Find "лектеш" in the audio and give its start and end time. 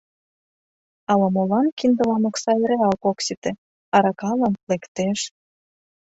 4.69-5.19